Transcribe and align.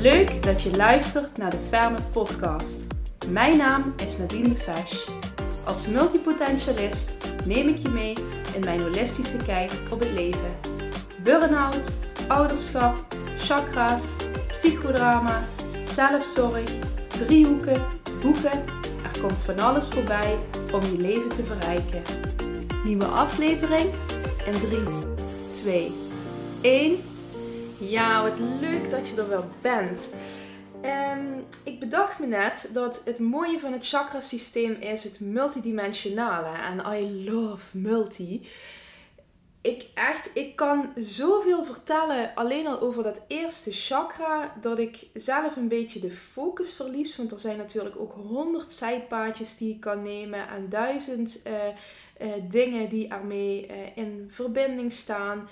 Leuk 0.00 0.42
dat 0.42 0.62
je 0.62 0.76
luistert 0.76 1.36
naar 1.36 1.50
de 1.50 1.58
Ferme 1.58 1.98
Podcast. 2.12 2.86
Mijn 3.28 3.56
naam 3.56 3.94
is 3.96 4.18
Nadine 4.18 4.54
de. 4.54 5.04
Als 5.64 5.86
multipotentialist 5.86 7.12
neem 7.46 7.68
ik 7.68 7.76
je 7.76 7.88
mee 7.88 8.14
in 8.54 8.60
mijn 8.60 8.80
holistische 8.80 9.36
kijk 9.36 9.70
op 9.92 10.00
het 10.00 10.10
leven. 10.12 10.56
Burn-out, 11.22 11.88
ouderschap, 12.28 13.06
chakra's, 13.38 14.16
psychodrama, 14.48 15.40
zelfzorg, 15.88 16.70
driehoeken, 17.08 17.82
boeken. 18.20 18.64
Er 19.02 19.20
komt 19.20 19.42
van 19.42 19.58
alles 19.58 19.88
voorbij 19.88 20.34
om 20.72 20.80
je 20.80 20.96
leven 20.96 21.28
te 21.28 21.44
verrijken. 21.44 22.02
Nieuwe 22.84 23.06
aflevering 23.06 23.90
in 24.46 24.60
3, 24.60 24.78
2, 25.52 25.92
1. 26.60 27.07
Ja, 27.78 28.22
wat 28.22 28.38
leuk 28.38 28.90
dat 28.90 29.08
je 29.08 29.16
er 29.16 29.28
wel 29.28 29.44
bent. 29.60 30.14
Um, 30.84 31.44
ik 31.64 31.80
bedacht 31.80 32.18
me 32.18 32.26
net 32.26 32.68
dat 32.72 33.02
het 33.04 33.18
mooie 33.18 33.58
van 33.58 33.72
het 33.72 33.88
chakrasysteem 33.88 34.72
is 34.72 35.04
het 35.04 35.20
multidimensionale. 35.20 36.58
En 36.70 37.00
I 37.00 37.30
love 37.30 37.78
multi. 37.78 38.48
Ik 39.60 39.86
echt, 39.94 40.30
ik 40.34 40.56
kan 40.56 40.92
zoveel 40.96 41.64
vertellen 41.64 42.34
alleen 42.34 42.66
al 42.66 42.80
over 42.80 43.02
dat 43.02 43.20
eerste 43.26 43.72
chakra, 43.72 44.54
dat 44.60 44.78
ik 44.78 45.06
zelf 45.14 45.56
een 45.56 45.68
beetje 45.68 46.00
de 46.00 46.10
focus 46.10 46.72
verlies. 46.72 47.16
Want 47.16 47.32
er 47.32 47.40
zijn 47.40 47.56
natuurlijk 47.56 47.96
ook 47.98 48.12
honderd 48.12 48.72
zijpaadjes 48.72 49.56
die 49.56 49.74
ik 49.74 49.80
kan 49.80 50.02
nemen 50.02 50.48
en 50.48 50.68
duizend 50.68 51.40
uh, 51.46 51.52
uh, 52.20 52.32
dingen 52.48 52.88
die 52.88 53.08
ermee 53.08 53.66
uh, 53.66 53.74
in 53.94 54.26
verbinding 54.28 54.92
staan. 54.92 55.48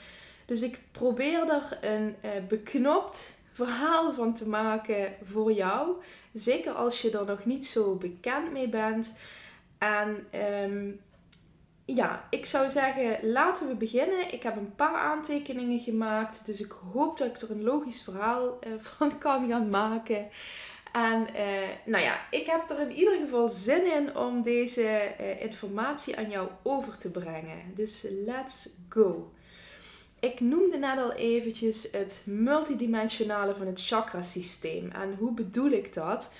Dus 0.47 0.63
ik 0.63 0.81
probeer 0.91 1.51
er 1.51 1.79
een 1.81 2.17
uh, 2.25 2.31
beknopt 2.49 3.33
verhaal 3.53 4.13
van 4.13 4.35
te 4.35 4.49
maken 4.49 5.13
voor 5.23 5.53
jou. 5.53 5.97
Zeker 6.33 6.73
als 6.73 7.03
je 7.03 7.11
er 7.11 7.25
nog 7.25 7.45
niet 7.45 7.67
zo 7.67 7.95
bekend 7.95 8.53
mee 8.53 8.69
bent. 8.69 9.17
En 9.79 10.27
um, 10.65 11.01
ja, 11.85 12.27
ik 12.31 12.47
zou 12.47 12.71
zeggen, 12.71 13.31
laten 13.31 13.69
we 13.69 13.75
beginnen. 13.75 14.33
Ik 14.33 14.43
heb 14.43 14.57
een 14.57 14.75
paar 14.75 14.95
aantekeningen 14.95 15.81
gemaakt. 15.81 16.47
Dus 16.47 16.61
ik 16.61 16.73
hoop 16.93 17.19
dat 17.19 17.27
ik 17.27 17.41
er 17.41 17.51
een 17.51 17.63
logisch 17.63 18.03
verhaal 18.03 18.59
uh, 18.67 18.73
van 18.97 19.19
kan 19.19 19.49
gaan 19.49 19.71
maken. 19.71 20.29
En 20.93 21.27
uh, 21.35 21.69
nou 21.85 22.05
ja, 22.05 22.21
ik 22.31 22.47
heb 22.47 22.71
er 22.71 22.81
in 22.81 22.93
ieder 22.93 23.19
geval 23.19 23.49
zin 23.49 23.93
in 23.93 24.17
om 24.17 24.43
deze 24.43 25.15
informatie 25.39 26.17
aan 26.17 26.31
jou 26.31 26.49
over 26.63 26.97
te 26.97 27.11
brengen. 27.11 27.75
Dus 27.75 28.07
let's 28.25 28.69
go. 28.89 29.31
Ik 30.21 30.41
noemde 30.41 30.77
net 30.77 30.99
al 30.99 31.13
eventjes 31.13 31.89
het 31.93 32.23
multidimensionale 32.25 33.55
van 33.55 33.67
het 33.67 33.87
chakrasysteem. 33.87 34.91
En 34.91 35.15
hoe 35.19 35.33
bedoel 35.33 35.71
ik 35.71 35.95
dat? 35.95 36.31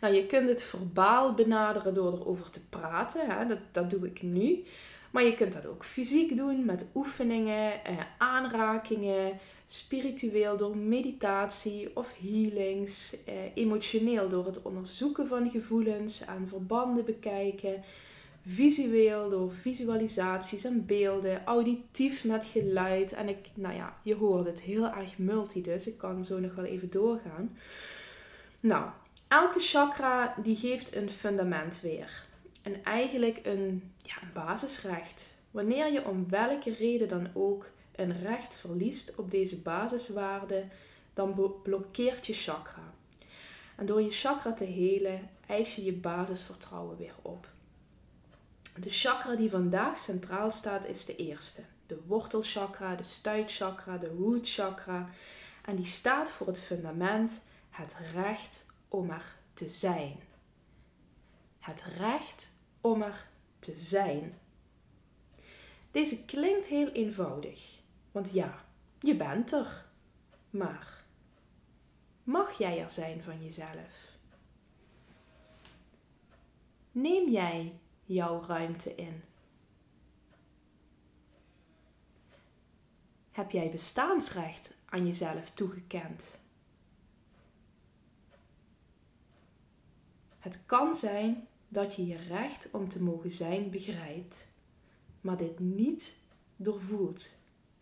Nou, 0.00 0.14
je 0.14 0.26
kunt 0.26 0.48
het 0.48 0.62
verbaal 0.62 1.34
benaderen 1.34 1.94
door 1.94 2.12
erover 2.12 2.50
te 2.50 2.60
praten. 2.68 3.30
Hè? 3.30 3.46
Dat, 3.46 3.58
dat 3.70 3.90
doe 3.90 4.06
ik 4.06 4.22
nu. 4.22 4.64
Maar 5.10 5.24
je 5.24 5.34
kunt 5.34 5.52
dat 5.52 5.66
ook 5.66 5.84
fysiek 5.84 6.36
doen 6.36 6.64
met 6.64 6.84
oefeningen, 6.94 7.84
eh, 7.84 7.96
aanrakingen, 8.18 9.38
spiritueel 9.66 10.56
door 10.56 10.76
meditatie 10.76 11.90
of 11.94 12.14
healings, 12.22 13.24
eh, 13.24 13.34
emotioneel 13.54 14.28
door 14.28 14.46
het 14.46 14.62
onderzoeken 14.62 15.26
van 15.26 15.50
gevoelens 15.50 16.24
en 16.24 16.48
verbanden 16.48 17.04
bekijken, 17.04 17.82
visueel 18.48 19.28
door 19.28 19.52
visualisaties 19.52 20.64
en 20.64 20.86
beelden, 20.86 21.44
auditief 21.44 22.24
met 22.24 22.44
geluid. 22.44 23.12
En 23.12 23.28
ik, 23.28 23.50
nou 23.54 23.74
ja, 23.74 23.96
je 24.02 24.14
hoort 24.14 24.46
het 24.46 24.60
heel 24.60 24.90
erg 24.90 25.18
multi, 25.18 25.62
dus 25.62 25.86
ik 25.86 25.98
kan 25.98 26.24
zo 26.24 26.38
nog 26.38 26.54
wel 26.54 26.64
even 26.64 26.90
doorgaan. 26.90 27.58
Nou, 28.60 28.90
elke 29.28 29.58
chakra 29.58 30.34
die 30.42 30.56
geeft 30.56 30.96
een 30.96 31.10
fundament 31.10 31.80
weer. 31.80 32.24
En 32.62 32.84
eigenlijk 32.84 33.40
een, 33.42 33.92
ja, 34.02 34.22
een 34.22 34.32
basisrecht. 34.32 35.34
Wanneer 35.50 35.92
je 35.92 36.06
om 36.06 36.28
welke 36.28 36.72
reden 36.72 37.08
dan 37.08 37.28
ook 37.34 37.70
een 37.96 38.18
recht 38.20 38.56
verliest 38.56 39.14
op 39.14 39.30
deze 39.30 39.62
basiswaarde, 39.62 40.64
dan 41.14 41.52
blokkeert 41.62 42.26
je 42.26 42.32
chakra. 42.32 42.94
En 43.76 43.86
door 43.86 44.02
je 44.02 44.10
chakra 44.10 44.52
te 44.52 44.64
helen, 44.64 45.30
eis 45.46 45.74
je 45.74 45.84
je 45.84 45.92
basisvertrouwen 45.92 46.96
weer 46.96 47.14
op. 47.22 47.54
De 48.80 48.90
chakra 48.90 49.34
die 49.34 49.50
vandaag 49.50 49.98
centraal 49.98 50.50
staat 50.50 50.84
is 50.84 51.04
de 51.04 51.16
eerste. 51.16 51.62
De 51.86 52.02
wortelchakra, 52.06 52.94
de 52.94 53.04
stuitchakra, 53.04 53.98
de 53.98 54.08
root 54.08 54.48
chakra. 54.50 55.08
En 55.64 55.76
die 55.76 55.84
staat 55.84 56.30
voor 56.30 56.46
het 56.46 56.60
fundament, 56.60 57.42
het 57.70 57.96
recht 58.12 58.64
om 58.88 59.10
er 59.10 59.36
te 59.54 59.68
zijn. 59.68 60.20
Het 61.58 61.82
recht 61.82 62.52
om 62.80 63.02
er 63.02 63.28
te 63.58 63.74
zijn. 63.74 64.38
Deze 65.90 66.24
klinkt 66.24 66.66
heel 66.66 66.88
eenvoudig, 66.88 67.80
want 68.12 68.32
ja, 68.32 68.64
je 69.00 69.16
bent 69.16 69.52
er. 69.52 69.84
Maar 70.50 71.04
mag 72.24 72.58
jij 72.58 72.82
er 72.82 72.90
zijn 72.90 73.22
van 73.22 73.42
jezelf? 73.42 74.14
Neem 76.92 77.30
jij 77.30 77.80
jouw 78.06 78.42
ruimte 78.46 78.94
in? 78.94 79.22
Heb 83.30 83.50
jij 83.50 83.70
bestaansrecht 83.70 84.72
aan 84.84 85.06
jezelf 85.06 85.50
toegekend? 85.50 86.38
Het 90.38 90.66
kan 90.66 90.94
zijn 90.94 91.48
dat 91.68 91.94
je 91.94 92.06
je 92.06 92.16
recht 92.16 92.70
om 92.70 92.88
te 92.88 93.02
mogen 93.02 93.30
zijn 93.30 93.70
begrijpt, 93.70 94.48
maar 95.20 95.36
dit 95.36 95.58
niet 95.58 96.16
doorvoelt 96.56 97.32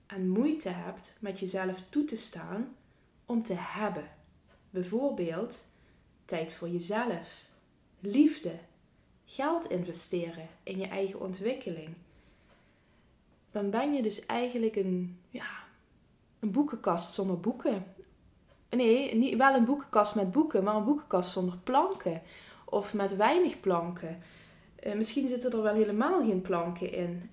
en 0.06 0.28
moeite 0.28 0.68
hebt 0.68 1.16
met 1.20 1.38
jezelf 1.38 1.82
toe 1.88 2.04
te 2.04 2.16
staan 2.16 2.76
om 3.26 3.42
te 3.42 3.54
hebben. 3.56 4.10
Bijvoorbeeld 4.70 5.64
tijd 6.24 6.52
voor 6.52 6.68
jezelf, 6.68 7.48
liefde, 8.00 8.58
geld 9.24 9.70
investeren 9.70 10.48
in 10.62 10.78
je 10.78 10.86
eigen 10.86 11.20
ontwikkeling. 11.20 11.94
Dan 13.50 13.70
ben 13.70 13.92
je 13.92 14.02
dus 14.02 14.26
eigenlijk 14.26 14.76
een, 14.76 15.18
ja, 15.28 15.64
een 16.40 16.50
boekenkast 16.50 17.14
zonder 17.14 17.40
boeken. 17.40 17.84
Nee, 18.70 19.14
niet, 19.14 19.36
wel 19.36 19.54
een 19.54 19.64
boekenkast 19.64 20.14
met 20.14 20.30
boeken, 20.30 20.64
maar 20.64 20.74
een 20.74 20.84
boekenkast 20.84 21.30
zonder 21.30 21.58
planken 21.58 22.22
of 22.64 22.94
met 22.94 23.16
weinig 23.16 23.60
planken. 23.60 24.22
Uh, 24.86 24.94
misschien 24.94 25.28
zitten 25.28 25.52
er 25.52 25.62
wel 25.62 25.74
helemaal 25.74 26.24
geen 26.24 26.42
planken 26.42 26.92
in. 26.92 27.30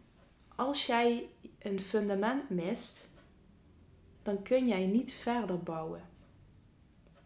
Als 0.55 0.85
jij 0.85 1.29
een 1.59 1.79
fundament 1.79 2.49
mist, 2.49 3.09
dan 4.21 4.41
kun 4.41 4.67
jij 4.67 4.85
niet 4.85 5.13
verder 5.13 5.59
bouwen. 5.59 6.09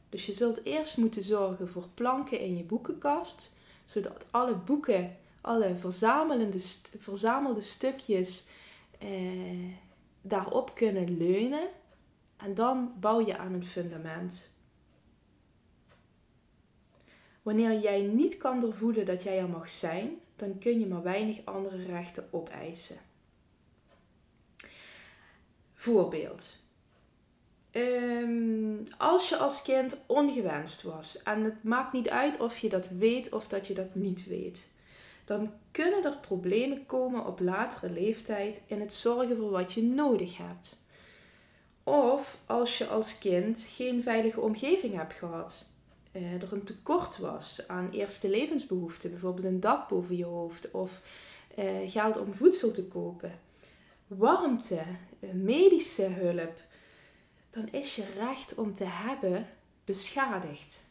Dus 0.10 0.26
je 0.26 0.34
zult 0.34 0.66
eerst 0.66 0.98
moeten 0.98 1.24
zorgen 1.24 1.68
voor 1.68 1.88
planken 1.94 2.40
in 2.40 2.58
je 2.58 2.64
boekenkast, 2.64 3.58
zodat 3.86 4.26
alle 4.32 4.56
boeken, 4.56 5.18
alle 5.42 5.78
verzamelende, 5.78 6.60
verzamelde 6.98 7.62
stukjes 7.62 8.48
eh, 9.00 9.70
daarop 10.22 10.76
kunnen 10.76 11.18
leunen. 11.18 11.68
En 12.38 12.54
dan 12.54 12.94
bouw 13.00 13.26
je 13.26 13.38
aan 13.38 13.54
een 13.54 13.64
fundament. 13.64 14.54
Wanneer 17.42 17.80
jij 17.80 18.02
niet 18.02 18.38
kan 18.38 18.60
doorvoelen 18.60 19.06
dat 19.06 19.24
jij 19.24 19.40
er 19.40 19.50
mag 19.50 19.70
zijn, 19.70 20.20
dan 20.36 20.58
kun 20.58 20.80
je 20.80 20.88
maar 20.88 21.04
weinig 21.04 21.46
andere 21.46 21.84
rechten 21.84 22.28
opeisen. 22.32 22.98
Voorbeeld. 25.74 26.64
Um, 27.78 28.84
als 28.98 29.30
je 29.30 29.38
als 29.38 29.62
kind 29.62 29.98
ongewenst 30.06 30.82
was, 30.82 31.24
en 31.24 31.44
het 31.44 31.64
maakt 31.64 31.94
niet 31.94 32.10
uit 32.10 32.40
of 32.40 32.58
je 32.58 32.70
dat 32.70 32.90
weet 32.90 33.34
of 33.34 33.48
dat 33.48 33.68
je 33.68 33.74
dat 33.74 33.96
niet 33.96 34.28
weet, 34.28 34.70
dan 35.26 35.52
kunnen 35.72 36.04
er 36.04 36.18
problemen 36.18 36.86
komen 36.86 37.26
op 37.26 37.40
latere 37.40 37.90
leeftijd 37.90 38.62
in 38.68 38.80
het 38.80 38.94
zorgen 38.94 39.38
voor 39.38 39.50
wat 39.50 39.74
je 39.74 39.84
nodig 39.84 40.38
hebt. 40.38 40.84
Of 41.84 42.38
als 42.46 42.78
je 42.78 42.88
als 42.88 43.18
kind 43.18 43.68
geen 43.76 44.04
veilige 44.04 44.42
omgeving 44.42 44.96
hebt 44.96 45.14
gehad 45.14 45.70
uh, 46.16 46.42
er 46.42 46.54
een 46.54 46.64
tekort 46.64 47.18
was 47.18 47.68
aan 47.68 47.90
eerste 47.92 48.30
levensbehoeften, 48.30 49.10
bijvoorbeeld 49.10 49.46
een 49.46 49.60
dak 49.60 49.88
boven 49.88 50.18
je 50.18 50.26
hoofd 50.26 50.72
of 50.72 51.02
uh, 51.58 51.66
geld 51.86 52.18
om 52.18 52.34
voedsel 52.34 52.72
te 52.72 52.88
kopen, 52.88 53.40
warmte, 54.08 54.82
uh, 55.20 55.32
medische 55.32 56.06
hulp, 56.06 56.62
dan 57.56 57.68
is 57.72 57.96
je 57.96 58.06
recht 58.18 58.56
om 58.56 58.74
te 58.74 58.84
hebben 58.84 59.48
beschadigd. 59.84 60.86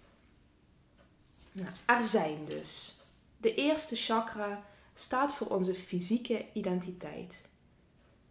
Nou, 1.52 2.02
zijn 2.02 2.44
dus. 2.44 2.99
De 3.37 3.55
eerste 3.55 3.96
chakra 3.96 4.64
staat 4.94 5.34
voor 5.34 5.46
onze 5.46 5.75
fysieke 5.75 6.46
identiteit. 6.52 7.49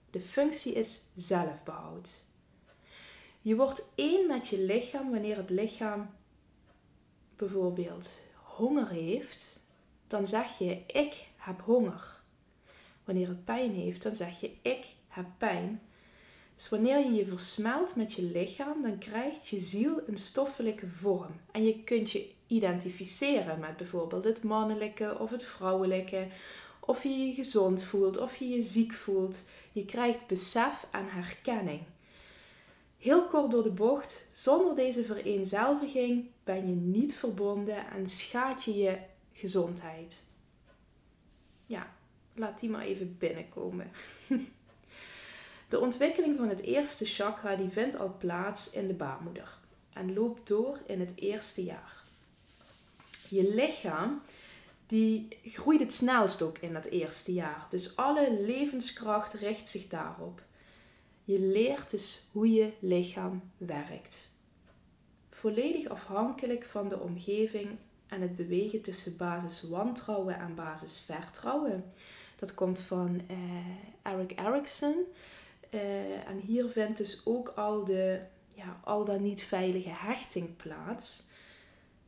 De 0.10 0.22
functie 0.22 0.74
is 0.74 1.00
zelfbehoud. 1.16 2.24
Je 3.42 3.56
wordt 3.56 3.86
één 3.96 4.28
met 4.28 4.48
je 4.48 4.60
lichaam 4.60 5.12
wanneer 5.12 5.38
het 5.38 5.50
lichaam 5.50 6.10
bijvoorbeeld 7.36 8.20
honger 8.34 8.90
heeft, 8.90 9.60
dan 10.08 10.28
zeg 10.28 10.58
je 10.58 10.84
ik 10.88 11.28
heb 11.36 11.62
honger. 11.62 12.22
Wanneer 13.04 13.28
het 13.28 13.46
pijn 13.46 13.74
heeft, 13.74 14.02
dan 14.04 14.16
zeg 14.16 14.40
je 14.40 14.58
ik 14.62 14.96
heb 15.08 15.26
pijn. 15.38 15.82
Dus 16.56 16.70
wanneer 16.70 17.00
je 17.00 17.14
je 17.14 17.26
versmelt 17.26 17.96
met 17.96 18.14
je 18.14 18.22
lichaam, 18.22 18.82
dan 18.82 18.98
krijgt 18.98 19.48
je 19.48 19.60
ziel 19.60 20.02
een 20.08 20.18
stoffelijke 20.18 20.88
vorm. 20.88 21.40
En 21.52 21.66
je 21.66 21.84
kunt 21.84 22.12
je 22.12 22.30
identificeren 22.48 23.60
met 23.60 23.78
bijvoorbeeld 23.78 24.24
het 24.24 24.44
mannelijke 24.44 25.20
of 25.20 25.30
het 25.30 25.44
vrouwelijke. 25.44 26.28
Of 26.80 27.04
je 27.04 27.10
je 27.10 27.34
gezond 27.34 27.84
voelt 27.84 28.18
of 28.18 28.36
je 28.36 28.48
je 28.48 28.62
ziek 28.62 28.94
voelt. 28.94 29.44
Je 29.72 29.86
krijgt 29.86 30.28
besef 30.28 30.88
en 30.92 31.10
herkenning. 31.10 31.82
Heel 32.98 33.26
kort 33.26 33.52
door 33.52 33.64
de 33.64 33.72
bocht, 33.72 34.26
zonder 34.32 34.76
deze 34.76 35.04
vereenzelviging 35.04 36.30
ben 36.44 36.68
je 36.68 36.76
niet 36.76 37.16
verbonden 37.16 37.92
en 37.92 38.08
schaadt 38.08 38.64
je 38.64 38.76
je 38.76 38.98
gezondheid. 39.32 40.26
Ja, 41.66 41.96
laat 42.36 42.60
die 42.60 42.70
maar 42.70 42.86
even 42.86 43.18
binnenkomen. 43.18 43.92
De 45.74 45.80
ontwikkeling 45.80 46.38
van 46.38 46.50
het 46.50 46.62
eerste 46.62 47.06
chakra 47.06 47.56
die 47.56 47.70
vindt 47.70 47.98
al 47.98 48.16
plaats 48.18 48.70
in 48.70 48.88
de 48.88 48.94
baarmoeder 48.94 49.58
en 49.94 50.14
loopt 50.14 50.48
door 50.48 50.80
in 50.86 51.00
het 51.00 51.12
eerste 51.16 51.64
jaar. 51.64 52.04
Je 53.30 53.54
lichaam 53.54 54.22
die 54.88 55.28
groeit 55.44 55.80
het 55.80 55.94
snelst 55.94 56.42
ook 56.42 56.58
in 56.58 56.74
dat 56.74 56.86
eerste 56.86 57.34
jaar. 57.34 57.68
Dus 57.70 57.96
alle 57.96 58.42
levenskracht 58.42 59.34
richt 59.34 59.70
zich 59.70 59.88
daarop. 59.88 60.44
Je 61.24 61.40
leert 61.40 61.92
dus 61.92 62.30
hoe 62.32 62.52
je 62.52 62.74
lichaam 62.80 63.42
werkt. 63.58 64.28
Volledig 65.30 65.88
afhankelijk 65.88 66.64
van 66.64 66.88
de 66.88 67.00
omgeving 67.00 67.78
en 68.08 68.22
het 68.22 68.36
bewegen 68.36 68.82
tussen 68.82 69.18
basis 69.18 69.70
wantrouwen 69.70 70.40
en 70.40 70.56
basis 70.56 71.00
vertrouwen. 71.00 71.84
Dat 72.36 72.54
komt 72.54 72.82
van 72.82 73.22
uh, 73.32 74.14
Eric 74.14 74.40
Erikson. 74.40 75.06
Uh, 75.74 76.30
en 76.30 76.40
hier 76.40 76.70
vindt 76.70 76.98
dus 76.98 77.22
ook 77.26 77.54
al 77.56 77.84
de 77.84 78.20
ja, 78.56 78.80
al 78.84 79.06
dan 79.06 79.22
niet 79.22 79.44
veilige 79.44 79.92
hechting 79.92 80.56
plaats. 80.56 81.24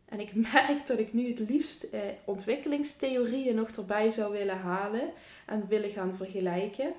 En 0.05 0.19
ik 0.19 0.35
merk 0.53 0.87
dat 0.87 0.99
ik 0.99 1.13
nu 1.13 1.29
het 1.29 1.49
liefst 1.49 1.83
eh, 1.83 1.99
ontwikkelingstheorieën 2.25 3.55
nog 3.55 3.69
erbij 3.69 4.11
zou 4.11 4.31
willen 4.31 4.57
halen 4.57 5.11
en 5.45 5.67
willen 5.67 5.89
gaan 5.89 6.15
vergelijken. 6.15 6.93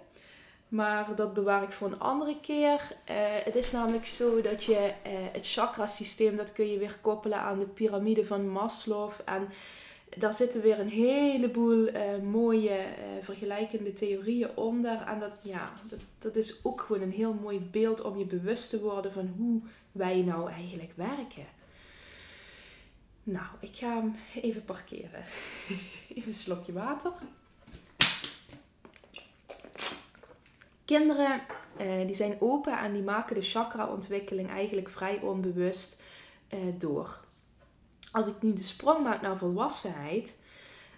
Maar 0.69 1.15
dat 1.15 1.35
bewaar 1.35 1.63
ik 1.63 1.71
voor 1.71 1.87
een 1.87 2.01
andere 2.01 2.41
keer. 2.41 2.81
Uh, 3.11 3.17
het 3.45 3.55
is 3.55 3.73
namelijk 3.73 4.07
zo 4.07 4.41
dat 4.41 4.65
je 4.65 4.73
uh, 5.07 5.13
het 5.33 5.53
chakrasysteem, 5.53 6.37
dat 6.37 6.53
kun 6.53 6.71
je 6.71 6.79
weer 6.79 6.99
koppelen 7.01 7.39
aan 7.39 7.59
de 7.59 7.67
piramide 7.67 8.25
van 8.25 8.49
Maslow. 8.49 9.11
En 9.25 9.49
daar 10.09 10.35
zitten 10.35 10.63
weer 10.63 10.79
een 10.79 10.89
heleboel 10.89 11.89
uh, 11.89 12.19
mooie 12.23 12.79
vergelijkende 13.21 13.93
theorieën 13.93 14.57
onder. 14.57 15.03
En 15.03 15.21
dat, 15.21 15.33
ja, 15.43 15.73
dat, 15.91 16.01
dat 16.19 16.37
is 16.37 16.65
ook 16.65 16.81
gewoon 16.81 17.03
een 17.03 17.13
heel 17.13 17.35
mooi 17.35 17.61
beeld 17.61 18.03
om 18.03 18.19
je 18.19 18.25
bewust 18.25 18.71
te 18.71 18.81
worden 18.81 19.13
van 19.13 19.35
hoe 19.37 19.61
wij 19.93 20.23
nou 20.23 20.51
eigenlijk 20.51 20.93
werken. 20.95 21.47
Nou, 23.23 23.47
ik 23.61 23.77
ga 23.77 23.95
hem 23.95 24.15
even 24.43 24.65
parkeren. 24.65 25.25
Even 26.15 26.29
een 26.29 26.35
slokje 26.35 26.73
water. 26.73 27.13
Kinderen 30.85 31.41
uh, 31.81 32.07
die 32.07 32.15
zijn 32.15 32.37
open 32.41 32.79
en 32.79 32.93
die 32.93 33.03
maken 33.03 33.35
de 33.35 33.43
chakra-ontwikkeling 33.43 34.51
eigenlijk 34.51 34.89
vrij 34.89 35.21
onbewust 35.21 36.03
door. 36.79 37.26
Als 38.17 38.27
ik 38.27 38.43
nu 38.43 38.53
de 38.53 38.63
sprong 38.63 39.03
maak 39.03 39.21
naar 39.21 39.37
volwassenheid, 39.37 40.37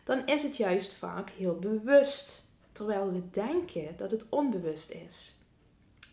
dan 0.04 0.26
is 0.26 0.42
het 0.42 0.56
juist 0.56 0.94
vaak 0.94 1.30
heel 1.30 1.54
bewust. 1.54 2.44
Terwijl 2.72 3.12
we 3.12 3.30
denken 3.30 3.96
dat 3.96 4.10
het 4.10 4.26
onbewust 4.28 4.90
is. 4.90 5.36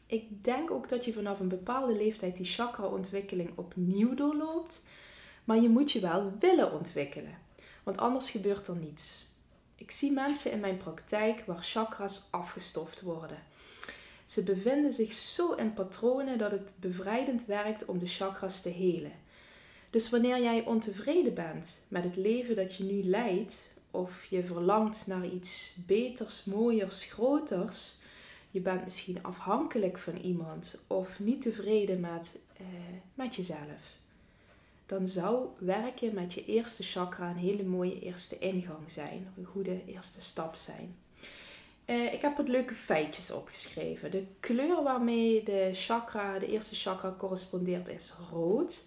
Ik 0.06 0.44
denk 0.44 0.72
ook 0.72 0.90
dat 0.90 1.06
je 1.06 1.14
vanaf 1.14 1.40
een 1.40 1.48
bepaalde 1.48 1.96
leeftijd 1.96 2.38
die 2.38 2.46
chakra-ontwikkeling 2.46 3.52
opnieuw 3.56 4.14
doorloopt. 4.14 4.84
Maar 5.44 5.58
je 5.58 5.70
moet 5.70 5.92
je 5.92 6.00
wel 6.00 6.34
willen 6.40 6.74
ontwikkelen, 6.74 7.38
want 7.84 7.98
anders 7.98 8.30
gebeurt 8.30 8.68
er 8.68 8.76
niets. 8.76 9.26
Ik 9.76 9.92
zie 9.92 10.12
mensen 10.12 10.52
in 10.52 10.60
mijn 10.60 10.78
praktijk 10.78 11.44
waar 11.46 11.64
chakras 11.64 12.28
afgestoft 12.32 13.02
worden. 13.02 13.44
Ze 14.24 14.44
bevinden 14.44 14.94
zich 14.94 15.14
zo 15.14 15.52
in 15.52 15.74
patronen 15.74 16.38
dat 16.38 16.52
het 16.52 16.74
bevrijdend 16.80 17.46
werkt 17.46 17.86
om 17.86 18.00
de 18.00 18.08
chakras 18.08 18.62
te 18.62 18.70
helen. 18.70 19.24
Dus 19.96 20.10
wanneer 20.10 20.42
jij 20.42 20.66
ontevreden 20.66 21.34
bent 21.34 21.82
met 21.88 22.04
het 22.04 22.16
leven 22.16 22.56
dat 22.56 22.76
je 22.76 22.84
nu 22.84 23.04
leidt, 23.04 23.68
of 23.92 24.26
je 24.26 24.44
verlangt 24.44 25.08
naar 25.08 25.26
iets 25.26 25.76
beters, 25.88 26.44
mooiers, 26.44 27.04
groters, 27.04 27.98
je 28.52 28.60
bent 28.60 28.84
misschien 28.84 29.24
afhankelijk 29.24 29.98
van 29.98 30.18
iemand 30.18 30.78
of 30.88 31.20
niet 31.20 31.42
tevreden 31.42 32.00
met, 32.00 32.40
eh, 32.58 32.66
met 33.14 33.36
jezelf 33.36 33.96
dan 34.86 35.08
zou 35.08 35.48
werken 35.58 36.14
met 36.14 36.34
je 36.34 36.46
eerste 36.46 36.84
chakra 36.84 37.30
een 37.30 37.36
hele 37.36 37.64
mooie 37.64 38.00
eerste 38.00 38.40
ingang 38.40 38.92
zijn. 38.92 39.34
Een 39.38 39.46
goede 39.46 39.82
eerste 39.86 40.22
stap 40.22 40.56
zijn. 40.56 40.96
Uh, 41.86 42.14
ik 42.14 42.22
heb 42.22 42.38
wat 42.38 42.48
leuke 42.48 42.74
feitjes 42.74 43.32
opgeschreven. 43.32 44.12
De 44.12 44.26
kleur 44.40 44.84
waarmee 44.84 45.44
de 45.44 45.70
chakra, 45.74 46.40
de 46.40 46.48
eerste 46.48 46.76
chakra 46.76 47.16
correspondeert 47.18 47.88
is 47.88 48.14
rood. 48.32 48.86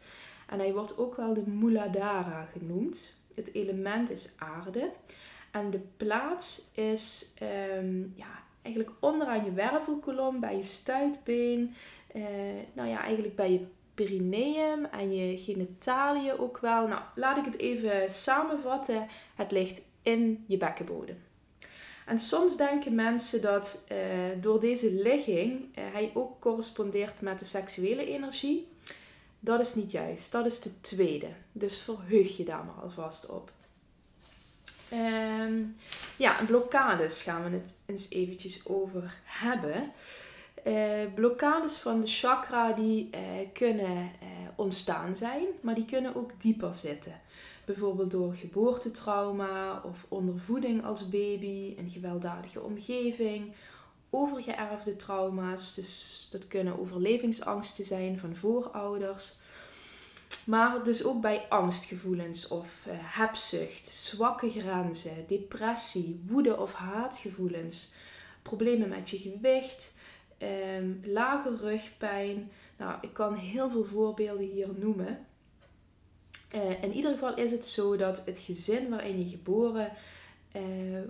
En 0.48 0.58
hij 0.58 0.72
wordt 0.72 0.98
ook 0.98 1.16
wel 1.16 1.34
de 1.34 1.46
Muladhara 1.46 2.44
genoemd. 2.44 3.14
Het 3.34 3.54
element 3.54 4.10
is 4.10 4.32
aarde. 4.38 4.90
En 5.50 5.70
de 5.70 5.80
plaats 5.96 6.62
is 6.72 7.34
um, 7.76 8.12
ja, 8.16 8.42
eigenlijk 8.62 8.96
onderaan 9.00 9.44
je 9.44 9.52
wervelkolom, 9.52 10.40
bij 10.40 10.56
je 10.56 10.62
stuitbeen. 10.62 11.74
Uh, 12.14 12.24
nou 12.72 12.88
ja, 12.88 13.02
eigenlijk 13.02 13.36
bij 13.36 13.52
je 13.52 13.66
perineum 13.94 14.84
en 14.84 15.14
je 15.14 15.38
genitaliën 15.38 16.38
ook 16.38 16.58
wel. 16.58 16.86
Nou, 16.86 17.02
laat 17.14 17.36
ik 17.36 17.44
het 17.44 17.58
even 17.58 18.10
samenvatten. 18.10 19.06
Het 19.34 19.50
ligt 19.50 19.80
in 20.02 20.44
je 20.46 20.56
bekkenbodem. 20.56 21.26
En 22.06 22.18
soms 22.18 22.56
denken 22.56 22.94
mensen 22.94 23.42
dat 23.42 23.84
uh, 23.92 23.96
door 24.40 24.60
deze 24.60 24.92
ligging 24.92 25.60
uh, 25.60 25.84
hij 25.92 26.10
ook 26.14 26.40
correspondeert 26.40 27.20
met 27.20 27.38
de 27.38 27.44
seksuele 27.44 28.06
energie. 28.06 28.68
Dat 29.40 29.60
is 29.60 29.74
niet 29.74 29.90
juist. 29.90 30.32
Dat 30.32 30.46
is 30.46 30.60
de 30.60 30.80
tweede. 30.80 31.28
Dus 31.52 31.82
verheug 31.82 32.36
je 32.36 32.44
daar 32.44 32.64
maar 32.64 32.82
alvast 32.82 33.26
op. 33.26 33.52
Um, 34.92 35.76
ja, 36.16 36.44
blokkades 36.46 37.22
gaan 37.22 37.44
we 37.44 37.50
het 37.50 37.74
eens 37.86 38.10
eventjes 38.10 38.66
over 38.66 39.16
hebben. 39.24 39.92
Uh, 40.66 41.14
blokkades 41.14 41.76
van 41.76 42.00
de 42.00 42.06
chakra 42.06 42.72
die 42.72 43.10
uh, 43.14 43.20
kunnen 43.52 43.96
uh, 43.96 44.28
ontstaan 44.56 45.16
zijn, 45.16 45.44
maar 45.60 45.74
die 45.74 45.84
kunnen 45.84 46.16
ook 46.16 46.30
dieper 46.38 46.74
zitten. 46.74 47.20
Bijvoorbeeld 47.64 48.10
door 48.10 48.34
geboortetrauma 48.34 49.82
of 49.84 50.06
ondervoeding 50.08 50.84
als 50.84 51.08
baby, 51.08 51.74
een 51.78 51.90
gewelddadige 51.90 52.60
omgeving, 52.60 53.52
overgeërfde 54.10 54.96
trauma's. 54.96 55.74
Dus 55.74 56.26
dat 56.30 56.46
kunnen 56.46 56.80
overlevingsangsten 56.80 57.84
zijn 57.84 58.18
van 58.18 58.36
voorouders. 58.36 59.34
Maar 60.44 60.84
dus 60.84 61.04
ook 61.04 61.20
bij 61.20 61.46
angstgevoelens 61.48 62.48
of 62.48 62.86
hebzucht, 62.88 63.88
zwakke 63.88 64.50
grenzen, 64.50 65.24
depressie, 65.26 66.22
woede 66.26 66.56
of 66.56 66.72
haatgevoelens, 66.72 67.92
problemen 68.42 68.88
met 68.88 69.10
je 69.10 69.18
gewicht, 69.18 69.94
um, 70.78 71.00
lage 71.04 71.56
rugpijn. 71.56 72.50
Nou, 72.76 72.98
ik 73.00 73.12
kan 73.12 73.34
heel 73.34 73.70
veel 73.70 73.84
voorbeelden 73.84 74.46
hier 74.46 74.68
noemen. 74.76 75.26
Uh, 76.54 76.82
in 76.82 76.92
ieder 76.92 77.10
geval 77.10 77.34
is 77.34 77.50
het 77.50 77.66
zo 77.66 77.96
dat 77.96 78.22
het 78.24 78.38
gezin 78.38 78.88
waarin 78.88 79.18
je 79.18 79.28
geboren 79.28 79.92
uh, 80.56 80.62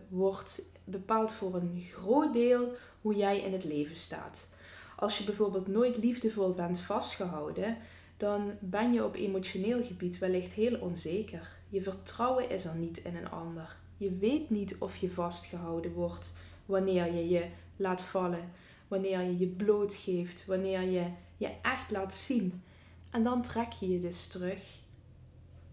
wordt 0.08 0.62
bepaalt 0.84 1.32
voor 1.32 1.54
een 1.54 1.82
groot 1.92 2.32
deel 2.32 2.72
hoe 3.00 3.14
jij 3.14 3.40
in 3.40 3.52
het 3.52 3.64
leven 3.64 3.96
staat. 3.96 4.48
Als 4.96 5.18
je 5.18 5.24
bijvoorbeeld 5.24 5.66
nooit 5.66 5.96
liefdevol 5.96 6.52
bent 6.52 6.80
vastgehouden, 6.80 7.76
dan 8.16 8.52
ben 8.60 8.92
je 8.92 9.04
op 9.04 9.14
emotioneel 9.14 9.82
gebied 9.82 10.18
wellicht 10.18 10.52
heel 10.52 10.78
onzeker. 10.78 11.58
Je 11.68 11.82
vertrouwen 11.82 12.50
is 12.50 12.64
er 12.64 12.76
niet 12.76 12.98
in 12.98 13.16
een 13.16 13.30
ander. 13.30 13.76
Je 13.96 14.10
weet 14.10 14.50
niet 14.50 14.76
of 14.78 14.96
je 14.96 15.10
vastgehouden 15.10 15.92
wordt 15.92 16.32
wanneer 16.66 17.14
je 17.14 17.28
je 17.28 17.48
laat 17.76 18.02
vallen 18.02 18.50
wanneer 18.88 19.20
je 19.20 19.38
je 19.38 19.46
blootgeeft, 19.46 20.46
wanneer 20.46 20.82
je 20.82 21.10
je 21.36 21.50
echt 21.62 21.90
laat 21.90 22.14
zien. 22.14 22.62
En 23.10 23.22
dan 23.22 23.42
trek 23.42 23.72
je 23.72 23.88
je 23.88 24.00
dus 24.00 24.26
terug. 24.26 24.78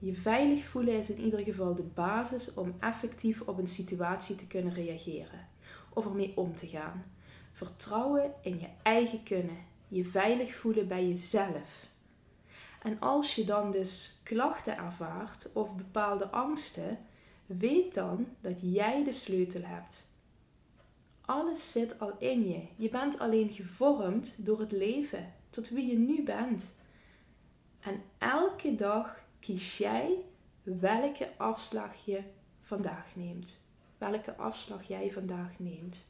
Je 0.06 0.14
veilig 0.14 0.66
voelen 0.66 0.98
is 0.98 1.10
in 1.10 1.20
ieder 1.20 1.40
geval 1.40 1.76
de 1.76 1.84
basis 1.84 2.54
om 2.54 2.76
effectief 2.80 3.42
op 3.42 3.58
een 3.58 3.68
situatie 3.68 4.36
te 4.36 4.48
kunnen 4.48 4.74
reageren 4.74 5.48
of 5.94 6.06
ermee 6.06 6.38
om 6.38 6.56
te 6.56 6.68
gaan. 6.68 7.04
Vertrouwen 7.52 8.34
in 8.42 8.60
je 8.60 8.68
eigen 8.84 9.24
kunnen, 9.24 9.58
je 9.88 10.06
veilig 10.06 10.56
voelen 10.56 10.88
bij 10.88 11.08
jezelf. 11.08 11.88
En 12.82 13.00
als 13.00 13.36
je 13.36 13.46
dan 13.46 13.72
dus 13.72 14.22
klachten 14.24 14.78
ervaart 14.78 15.50
of 15.54 15.76
bepaalde 15.76 16.30
angsten, 16.30 16.98
weet 17.46 17.94
dan 17.94 18.28
dat 18.42 18.60
jij 18.62 19.04
de 19.04 19.12
sleutel 19.12 19.62
hebt. 19.64 20.08
Alles 21.22 21.72
zit 21.72 22.00
al 22.00 22.16
in 22.18 22.48
je. 22.48 22.68
Je 22.76 22.90
bent 22.90 23.20
alleen 23.20 23.52
gevormd 23.52 24.46
door 24.46 24.60
het 24.60 24.72
leven 24.72 25.34
tot 25.50 25.70
wie 25.70 25.88
je 25.88 25.98
nu 25.98 26.24
bent. 26.24 26.76
En 27.80 28.02
elke 28.18 28.76
dag 28.76 29.25
kies 29.46 29.78
jij 29.78 30.16
welke 30.64 31.30
afslag 31.38 32.06
je 32.06 32.24
vandaag 32.62 33.06
neemt. 33.16 33.60
Welke 33.98 34.36
afslag 34.36 34.88
jij 34.88 35.12
vandaag 35.12 35.60
neemt. 35.60 36.06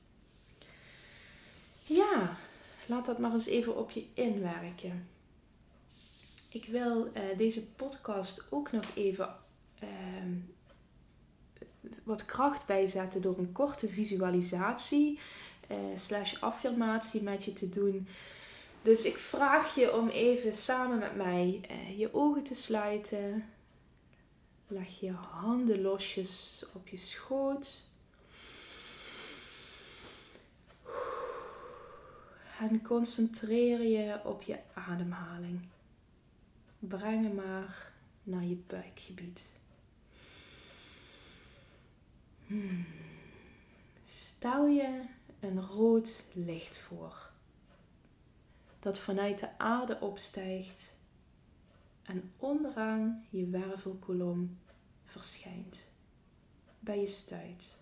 Ja, 1.87 2.37
laat 2.85 3.05
dat 3.05 3.19
maar 3.19 3.33
eens 3.33 3.45
even 3.45 3.77
op 3.77 3.91
je 3.91 4.05
inwerken. 4.13 5.07
Ik 6.49 6.65
wil 6.65 7.05
uh, 7.05 7.37
deze 7.37 7.67
podcast 7.73 8.47
ook 8.49 8.71
nog 8.71 8.85
even 8.95 9.35
uh, 9.83 9.89
wat 12.03 12.25
kracht 12.25 12.65
bijzetten 12.65 13.21
door 13.21 13.37
een 13.37 13.51
korte 13.51 13.87
visualisatie 13.87 15.19
uh, 15.71 15.77
slash 15.95 16.39
affirmatie 16.39 17.21
met 17.21 17.43
je 17.43 17.53
te 17.53 17.69
doen. 17.69 18.07
Dus 18.85 19.05
ik 19.05 19.17
vraag 19.17 19.75
je 19.75 19.93
om 19.93 20.09
even 20.09 20.53
samen 20.53 20.97
met 20.97 21.15
mij 21.15 21.61
uh, 21.71 21.99
je 21.99 22.13
ogen 22.13 22.43
te 22.43 22.53
sluiten. 22.53 23.49
Leg 24.67 24.99
je 24.99 25.11
handen 25.11 25.81
losjes 25.81 26.65
op 26.73 26.87
je 26.87 26.97
schoot. 26.97 27.89
En 32.59 32.81
concentreer 32.81 33.81
je 33.81 34.19
op 34.23 34.41
je 34.41 34.57
ademhaling. 34.73 35.67
Breng 36.79 37.23
hem 37.23 37.35
maar 37.35 37.91
naar 38.23 38.43
je 38.43 38.57
buikgebied. 38.67 39.51
Hmm. 42.47 42.85
Stel 44.03 44.67
je 44.67 45.01
een 45.39 45.61
rood 45.61 46.23
licht 46.33 46.77
voor 46.77 47.33
dat 48.85 48.99
vanuit 48.99 49.39
de 49.39 49.57
aarde 49.57 49.99
opstijgt 49.99 50.93
en 52.03 52.31
onderaan 52.37 53.25
je 53.29 53.49
wervelkolom 53.49 54.57
verschijnt 55.03 55.91
bij 56.79 56.99
je 56.99 57.07
stuit. 57.07 57.77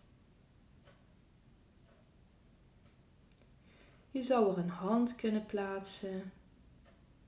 Je 4.12 4.22
zou 4.22 4.52
er 4.52 4.58
een 4.58 4.70
hand 4.70 5.16
kunnen 5.16 5.46
plaatsen 5.46 6.32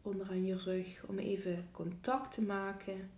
onderaan 0.02 0.46
je 0.46 0.58
rug 0.58 1.04
om 1.08 1.18
even 1.18 1.68
contact 1.72 2.32
te 2.32 2.42
maken. 2.42 3.12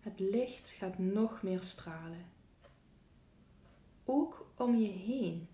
Het 0.00 0.20
licht 0.20 0.70
gaat 0.70 0.98
nog 0.98 1.42
meer 1.42 1.62
stralen. 1.62 2.39
Ook 4.12 4.46
om 4.56 4.76
je 4.76 4.88
heen. 4.88 5.48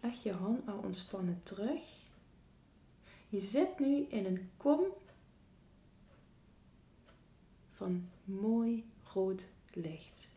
Leg 0.00 0.22
je 0.22 0.32
hand 0.32 0.64
maar 0.64 0.78
ontspannen 0.78 1.40
terug. 1.42 1.82
Je 3.28 3.40
zit 3.40 3.78
nu 3.78 4.06
in 4.08 4.24
een 4.24 4.50
kom 4.56 4.84
van 7.68 8.08
mooi 8.24 8.84
rood 9.12 9.46
licht. 9.72 10.30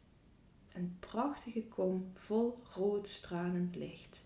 Een 0.74 0.98
prachtige 1.00 1.64
kom 1.64 2.12
vol 2.14 2.60
rood 2.76 3.08
stralend 3.08 3.76
licht. 3.76 4.26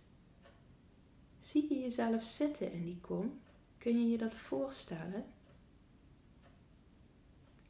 Zie 1.40 1.74
je 1.74 1.80
jezelf 1.80 2.24
zitten 2.24 2.72
in 2.72 2.84
die 2.84 3.00
kom? 3.02 3.40
Kun 3.78 4.00
je 4.00 4.10
je 4.10 4.18
dat 4.18 4.34
voorstellen? 4.34 5.26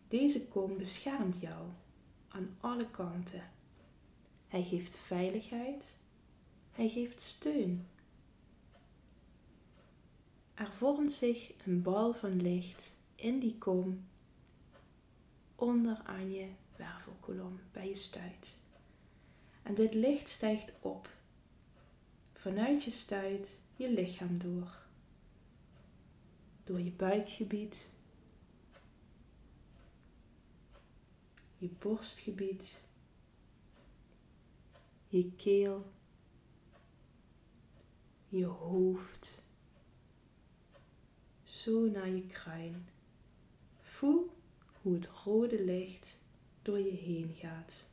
Deze 0.08 0.48
kom 0.48 0.78
beschermt 0.78 1.40
jou 1.40 1.70
aan 2.28 2.56
alle 2.60 2.90
kanten. 2.90 3.44
Hij 4.52 4.64
geeft 4.64 4.98
veiligheid. 4.98 5.98
Hij 6.72 6.90
geeft 6.90 7.20
steun. 7.20 7.88
Er 10.54 10.72
vormt 10.72 11.12
zich 11.12 11.54
een 11.66 11.82
bal 11.82 12.14
van 12.14 12.42
licht 12.42 12.98
in 13.16 13.40
die 13.40 13.58
kom 13.58 14.08
onder 15.56 16.02
aan 16.04 16.32
je 16.32 16.48
wervelkolom 16.76 17.60
bij 17.72 17.88
je 17.88 17.96
stuit. 17.96 18.58
En 19.64 19.76
dit 19.76 19.94
licht 19.94 20.30
stijgt 20.30 20.74
op 20.80 21.16
vanuit 22.34 22.84
je 22.84 22.92
stuit 22.92 23.62
je 23.76 23.92
lichaam 23.92 24.38
door. 24.38 24.86
Door 26.64 26.82
je 26.82 26.92
buikgebied, 26.92 27.90
je 31.58 31.70
borstgebied, 31.70 32.90
je 35.12 35.32
keel, 35.32 35.92
je 38.28 38.46
hoofd, 38.46 39.44
zo 41.44 41.90
naar 41.90 42.10
je 42.10 42.26
kruin. 42.26 42.90
Voel 43.80 44.30
hoe 44.82 44.94
het 44.94 45.08
rode 45.08 45.64
licht 45.64 46.20
door 46.62 46.80
je 46.80 46.92
heen 46.92 47.34
gaat. 47.36 47.86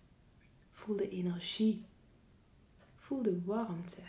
Voel 0.71 0.97
de 0.97 1.09
energie. 1.09 1.85
Voel 2.95 3.23
de 3.23 3.45
warmte. 3.45 4.03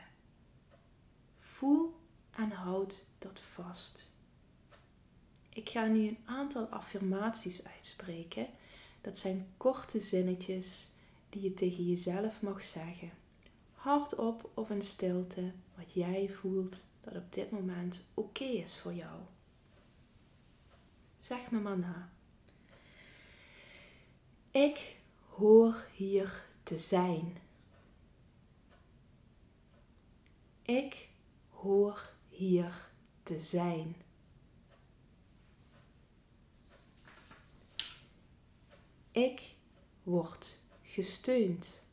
Voel 1.35 1.95
en 2.31 2.51
houd 2.51 3.05
dat 3.17 3.39
vast. 3.39 4.11
Ik 5.49 5.69
ga 5.69 5.85
nu 5.85 6.07
een 6.07 6.19
aantal 6.25 6.65
affirmaties 6.65 7.65
uitspreken. 7.65 8.47
Dat 9.01 9.17
zijn 9.17 9.47
korte 9.57 9.99
zinnetjes 9.99 10.91
die 11.29 11.41
je 11.41 11.53
tegen 11.53 11.85
jezelf 11.85 12.41
mag 12.41 12.63
zeggen. 12.63 13.11
Hardop 13.73 14.49
of 14.53 14.69
in 14.69 14.81
stilte, 14.81 15.51
wat 15.77 15.93
jij 15.93 16.29
voelt 16.29 16.83
dat 17.01 17.15
op 17.15 17.33
dit 17.33 17.51
moment 17.51 18.05
oké 18.13 18.43
is 18.43 18.77
voor 18.77 18.93
jou. 18.93 19.19
Zeg 21.17 21.51
me 21.51 21.59
maar 21.59 21.79
na. 21.79 22.09
Ik 24.51 24.97
hoor 25.27 25.87
hier 25.93 26.45
te 26.63 26.77
zijn. 26.77 27.37
Ik 30.61 31.09
hoor 31.49 32.13
hier 32.29 32.89
te 33.23 33.39
zijn. 33.39 33.95
Ik 39.11 39.55
word 40.03 40.58
gesteund. 40.89 41.83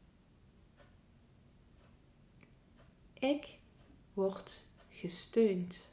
Ik 3.12 3.58
word 4.12 4.66
gesteund. 4.88 5.90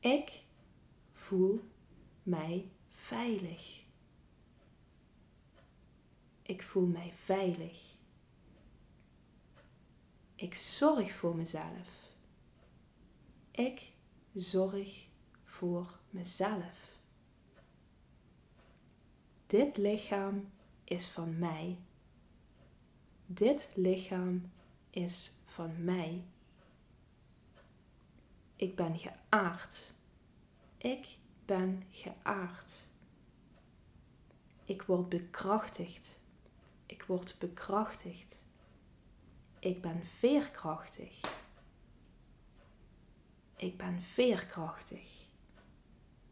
Ik 0.00 0.42
voel 1.12 1.60
mij 2.22 2.68
veilig. 2.88 3.84
Ik 6.42 6.62
voel 6.62 6.86
mij 6.86 7.12
veilig. 7.12 7.96
Ik 10.34 10.54
zorg 10.54 11.12
voor 11.12 11.36
mezelf. 11.36 12.12
Ik 13.50 13.92
zorg 14.34 15.06
voor 15.44 15.98
mezelf. 16.10 16.93
Dit 19.54 19.76
lichaam 19.76 20.52
is 20.84 21.08
van 21.08 21.38
mij. 21.38 21.78
Dit 23.26 23.70
lichaam 23.74 24.52
is 24.90 25.32
van 25.44 25.84
mij. 25.84 26.24
Ik 28.56 28.76
ben 28.76 28.98
geaard. 28.98 29.94
Ik 30.76 31.18
ben 31.44 31.82
geaard. 31.90 32.86
Ik 34.64 34.82
word 34.82 35.08
bekrachtigd. 35.08 36.18
Ik 36.86 37.02
word 37.02 37.36
bekrachtigd. 37.38 38.44
Ik 39.58 39.82
ben 39.82 40.04
veerkrachtig. 40.04 41.20
Ik 43.56 43.76
ben 43.76 44.02
veerkrachtig. 44.02 45.26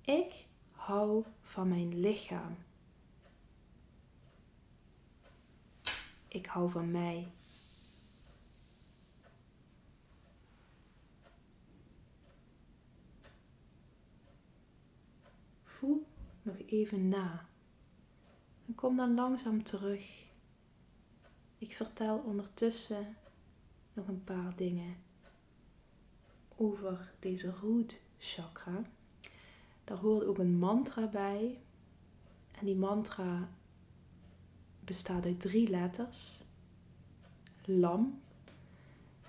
Ik 0.00 0.46
hou 0.70 1.24
van 1.42 1.68
mijn 1.68 2.00
lichaam. 2.00 2.56
Ik 6.32 6.46
hou 6.46 6.70
van 6.70 6.90
mij. 6.90 7.32
Voel 15.64 16.06
nog 16.42 16.56
even 16.66 17.08
na. 17.08 17.48
En 18.66 18.74
kom 18.74 18.96
dan 18.96 19.14
langzaam 19.14 19.62
terug 19.62 20.30
ik 21.62 21.76
vertel 21.76 22.18
ondertussen 22.18 23.16
nog 23.92 24.08
een 24.08 24.24
paar 24.24 24.56
dingen 24.56 24.96
over 26.56 27.12
deze 27.18 27.50
root 27.50 27.96
chakra. 28.18 28.82
Daar 29.84 29.96
hoort 29.96 30.24
ook 30.24 30.38
een 30.38 30.58
mantra 30.58 31.08
bij. 31.08 31.60
En 32.52 32.66
die 32.66 32.76
mantra 32.76 33.48
bestaat 34.92 35.24
uit 35.24 35.40
drie 35.40 35.70
letters. 35.70 36.42
Lam. 37.64 38.20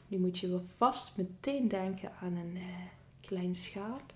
Nu 0.07 0.17
moet 0.17 0.39
je 0.39 0.47
wel 0.47 0.63
vast 0.77 1.17
meteen 1.17 1.67
denken 1.67 2.11
aan 2.21 2.35
een 2.35 2.55
eh, 2.55 2.63
klein 3.21 3.55
schaap. 3.55 4.13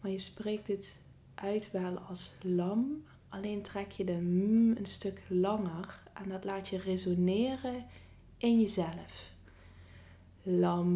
Maar 0.00 0.10
je 0.10 0.18
spreekt 0.18 0.68
het 0.68 0.98
uit 1.34 1.70
wel 1.70 1.98
als 1.98 2.36
lam. 2.42 3.04
Alleen 3.28 3.62
trek 3.62 3.90
je 3.90 4.04
de 4.04 4.20
m 4.20 4.76
een 4.76 4.86
stuk 4.86 5.22
langer 5.28 6.02
en 6.12 6.28
dat 6.28 6.44
laat 6.44 6.68
je 6.68 6.78
resoneren 6.78 7.84
in 8.36 8.60
jezelf. 8.60 9.32
Lam. 10.42 10.92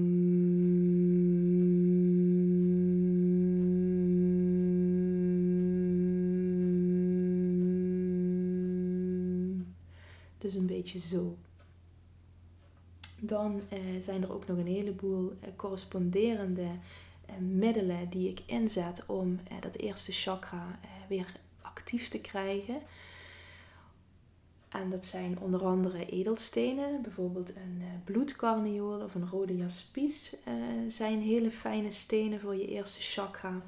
Dus 10.49 10.57
een 10.57 10.67
beetje 10.67 10.99
zo. 10.99 11.37
Dan 13.21 13.61
eh, 13.69 13.79
zijn 14.01 14.23
er 14.23 14.33
ook 14.33 14.47
nog 14.47 14.59
een 14.59 14.67
heleboel 14.67 15.33
eh, 15.41 15.49
corresponderende 15.57 16.69
eh, 17.29 17.37
middelen 17.37 18.09
die 18.11 18.29
ik 18.29 18.41
inzet 18.47 19.03
om 19.07 19.41
eh, 19.49 19.61
dat 19.61 19.75
eerste 19.75 20.13
chakra 20.13 20.79
eh, 20.83 20.89
weer 21.09 21.33
actief 21.63 22.09
te 22.09 22.19
krijgen. 22.19 22.81
En 24.69 24.91
dat 24.91 25.05
zijn 25.05 25.39
onder 25.41 25.65
andere 25.65 26.07
edelstenen, 26.07 27.03
bijvoorbeeld 27.03 27.57
een 27.57 27.83
bloedcarniool 28.05 29.01
of 29.01 29.15
een 29.15 29.29
rode 29.29 29.57
jaspies 29.57 30.37
zijn 30.89 31.21
hele 31.23 31.51
fijne 31.51 31.91
stenen 31.91 32.41
voor 32.41 32.55
je 32.55 32.67
eerste 32.69 33.01
chakra. 33.01 33.63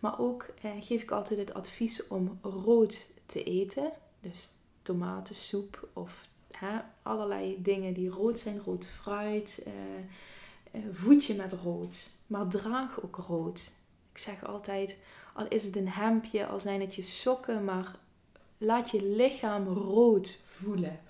Maar 0.00 0.18
ook 0.18 0.54
geef 0.80 1.02
ik 1.02 1.10
altijd 1.10 1.38
het 1.38 1.54
advies 1.54 2.06
om 2.06 2.38
rood 2.42 3.10
te 3.26 3.42
eten, 3.42 3.92
dus 4.20 4.50
tomatensoep 4.86 5.88
of 5.92 6.28
hè, 6.50 6.78
allerlei 7.02 7.62
dingen 7.62 7.94
die 7.94 8.08
rood 8.08 8.38
zijn, 8.38 8.58
rood 8.58 8.86
fruit, 8.86 9.66
uh, 9.66 10.82
voed 10.90 11.24
je 11.24 11.34
met 11.34 11.52
rood, 11.52 12.10
maar 12.26 12.48
draag 12.48 13.02
ook 13.02 13.16
rood. 13.16 13.72
Ik 14.12 14.18
zeg 14.18 14.44
altijd, 14.44 14.98
al 15.34 15.48
is 15.48 15.64
het 15.64 15.76
een 15.76 15.88
hemdje, 15.88 16.46
al 16.46 16.60
zijn 16.60 16.80
het 16.80 16.94
je 16.94 17.02
sokken, 17.02 17.64
maar 17.64 17.96
laat 18.58 18.90
je 18.90 19.02
lichaam 19.04 19.68
rood 19.68 20.40
voelen. 20.44 21.00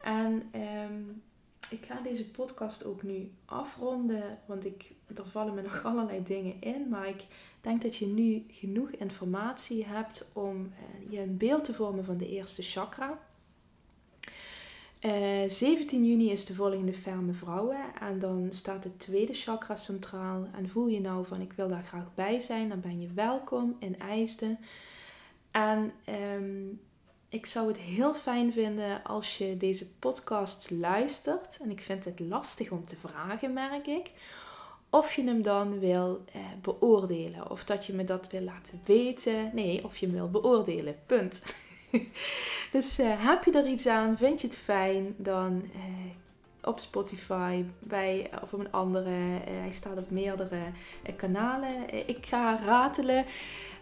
En 0.00 0.48
ehm, 0.50 1.02
ik 1.70 1.86
ga 1.86 2.00
deze 2.00 2.30
podcast 2.30 2.84
ook 2.84 3.02
nu 3.02 3.30
afronden, 3.44 4.38
want 4.46 4.64
ik, 4.64 4.92
er 5.16 5.26
vallen 5.26 5.54
me 5.54 5.62
nog 5.62 5.84
allerlei 5.84 6.22
dingen 6.22 6.60
in. 6.60 6.88
Maar 6.88 7.08
ik 7.08 7.26
denk 7.60 7.82
dat 7.82 7.96
je 7.96 8.06
nu 8.06 8.44
genoeg 8.50 8.90
informatie 8.90 9.84
hebt 9.84 10.28
om 10.32 10.62
uh, 10.62 11.12
je 11.12 11.20
een 11.20 11.36
beeld 11.36 11.64
te 11.64 11.74
vormen 11.74 12.04
van 12.04 12.16
de 12.16 12.28
eerste 12.28 12.62
chakra. 12.62 13.18
17 15.46 16.02
eh, 16.02 16.08
juni 16.08 16.30
is 16.30 16.44
de 16.44 16.54
volgende 16.54 16.92
Ferme 16.92 17.32
Vrouwen 17.32 17.94
en 18.00 18.18
dan 18.18 18.46
staat 18.50 18.84
het 18.84 18.98
tweede 18.98 19.34
chakra 19.34 19.76
centraal. 19.76 20.48
En 20.54 20.68
voel 20.68 20.86
je 20.86 21.00
nou 21.00 21.26
van 21.26 21.40
ik 21.40 21.52
wil 21.52 21.68
daar 21.68 21.82
graag 21.82 22.14
bij 22.14 22.40
zijn, 22.40 22.68
dan 22.68 22.80
ben 22.80 23.00
je 23.00 23.12
welkom 23.14 23.76
in 23.78 23.98
IJsden. 23.98 24.58
En 25.50 25.92
ehm, 26.04 26.64
ik 27.36 27.46
zou 27.46 27.68
het 27.68 27.78
heel 27.78 28.14
fijn 28.14 28.52
vinden 28.52 29.02
als 29.02 29.38
je 29.38 29.56
deze 29.56 29.88
podcast 29.90 30.70
luistert. 30.70 31.58
En 31.62 31.70
ik 31.70 31.80
vind 31.80 32.04
het 32.04 32.20
lastig 32.20 32.70
om 32.70 32.86
te 32.86 32.96
vragen, 32.96 33.52
merk 33.52 33.86
ik. 33.86 34.10
Of 34.90 35.12
je 35.12 35.24
hem 35.24 35.42
dan 35.42 35.78
wil 35.78 36.24
eh, 36.32 36.40
beoordelen. 36.62 37.50
Of 37.50 37.64
dat 37.64 37.86
je 37.86 37.92
me 37.92 38.04
dat 38.04 38.30
wil 38.30 38.40
laten 38.40 38.80
weten. 38.84 39.50
Nee, 39.54 39.84
of 39.84 39.96
je 39.96 40.06
hem 40.06 40.14
wil 40.14 40.30
beoordelen. 40.30 40.96
Punt. 41.06 41.42
dus 42.72 43.00
uh, 43.00 43.26
heb 43.26 43.44
je 43.44 43.52
er 43.52 43.66
iets 43.66 43.86
aan? 43.86 44.16
Vind 44.16 44.40
je 44.40 44.46
het 44.46 44.56
fijn? 44.56 45.14
Dan 45.16 45.70
uh, 45.74 45.80
op 46.62 46.78
Spotify 46.78 47.64
bij, 47.78 48.30
of 48.42 48.52
op 48.52 48.60
een 48.60 48.72
andere. 48.72 49.10
Uh, 49.10 49.38
hij 49.44 49.72
staat 49.72 49.98
op 49.98 50.10
meerdere 50.10 50.60
kanalen. 51.16 52.08
ik 52.08 52.26
ga 52.26 52.58
ratelen. 52.64 53.24